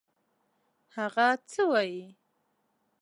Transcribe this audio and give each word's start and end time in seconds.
هغه 0.95 1.27
څه 1.49 1.61
وايي. 1.71 2.03